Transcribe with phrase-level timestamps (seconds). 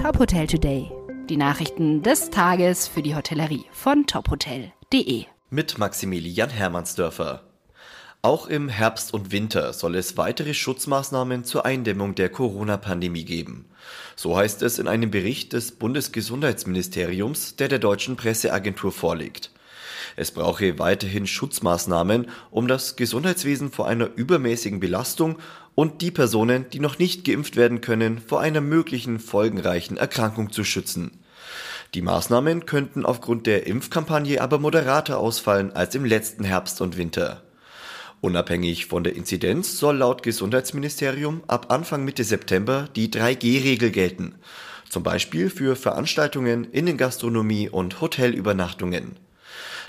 [0.00, 0.90] Top Hotel Today.
[1.28, 5.26] Die Nachrichten des Tages für die Hotellerie von tophotel.de.
[5.50, 7.42] Mit Maximilian Hermannsdörfer.
[8.22, 13.66] Auch im Herbst und Winter soll es weitere Schutzmaßnahmen zur Eindämmung der Corona-Pandemie geben.
[14.16, 19.50] So heißt es in einem Bericht des Bundesgesundheitsministeriums, der der deutschen Presseagentur vorliegt.
[20.16, 25.38] Es brauche weiterhin Schutzmaßnahmen, um das Gesundheitswesen vor einer übermäßigen Belastung
[25.74, 30.64] und die Personen, die noch nicht geimpft werden können, vor einer möglichen folgenreichen Erkrankung zu
[30.64, 31.20] schützen.
[31.94, 37.42] Die Maßnahmen könnten aufgrund der Impfkampagne aber moderater ausfallen als im letzten Herbst und Winter.
[38.20, 44.34] Unabhängig von der Inzidenz soll laut Gesundheitsministerium ab Anfang Mitte September die 3G-Regel gelten,
[44.88, 49.16] zum Beispiel für Veranstaltungen, Innengastronomie und Hotelübernachtungen.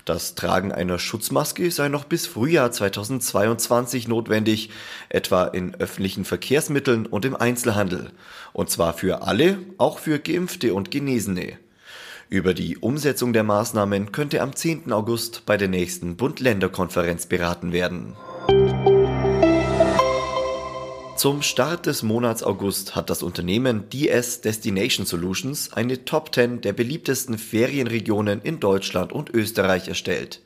[0.05, 4.69] Das Tragen einer Schutzmaske sei noch bis Frühjahr 2022 notwendig,
[5.09, 8.11] etwa in öffentlichen Verkehrsmitteln und im Einzelhandel.
[8.53, 11.57] Und zwar für alle, auch für Geimpfte und Genesene.
[12.29, 14.91] Über die Umsetzung der Maßnahmen könnte am 10.
[14.93, 18.15] August bei der nächsten Bund-Länder-Konferenz beraten werden.
[21.21, 26.73] Zum Start des Monats August hat das Unternehmen DS Destination Solutions eine Top 10 der
[26.73, 30.41] beliebtesten Ferienregionen in Deutschland und Österreich erstellt.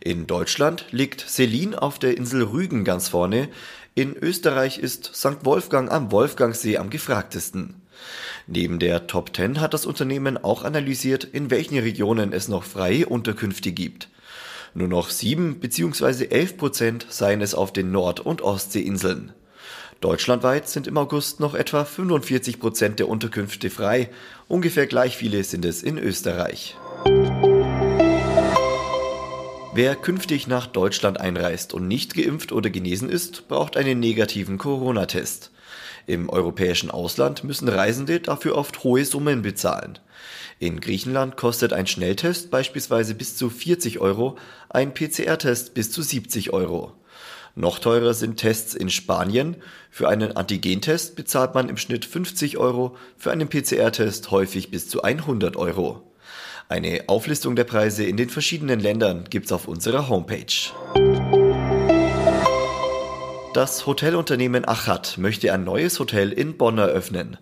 [0.00, 3.48] In Deutschland liegt Selin auf der Insel Rügen ganz vorne,
[3.96, 5.44] in Österreich ist St.
[5.44, 7.82] Wolfgang am Wolfgangsee am gefragtesten.
[8.46, 13.06] Neben der Top 10 hat das Unternehmen auch analysiert, in welchen Regionen es noch freie
[13.06, 14.10] Unterkünfte gibt.
[14.74, 16.26] Nur noch 7 bzw.
[16.26, 19.32] 11 Prozent seien es auf den Nord- und Ostseeinseln.
[20.04, 24.10] Deutschlandweit sind im August noch etwa 45 Prozent der Unterkünfte frei,
[24.48, 26.76] ungefähr gleich viele sind es in Österreich.
[29.72, 35.52] Wer künftig nach Deutschland einreist und nicht geimpft oder genesen ist, braucht einen negativen Corona-Test.
[36.06, 40.00] Im europäischen Ausland müssen Reisende dafür oft hohe Summen bezahlen.
[40.58, 44.36] In Griechenland kostet ein Schnelltest beispielsweise bis zu 40 Euro,
[44.68, 46.92] ein PCR-Test bis zu 70 Euro.
[47.56, 49.56] Noch teurer sind Tests in Spanien.
[49.90, 55.02] Für einen Antigentest bezahlt man im Schnitt 50 Euro, für einen PCR-Test häufig bis zu
[55.02, 56.02] 100 Euro.
[56.68, 60.72] Eine Auflistung der Preise in den verschiedenen Ländern gibt's auf unserer Homepage.
[63.52, 67.36] Das Hotelunternehmen Achat möchte ein neues Hotel in Bonn eröffnen.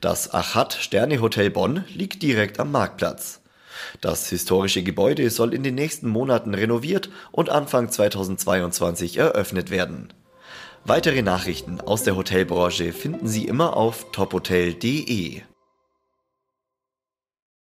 [0.00, 3.40] Das Achat Sterne Hotel Bonn liegt direkt am Marktplatz.
[4.00, 10.12] Das historische Gebäude soll in den nächsten Monaten renoviert und Anfang 2022 eröffnet werden.
[10.84, 15.42] Weitere Nachrichten aus der Hotelbranche finden Sie immer auf tophotel.de.